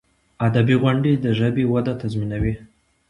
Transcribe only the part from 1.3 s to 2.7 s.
ژبي وده تضمینوي.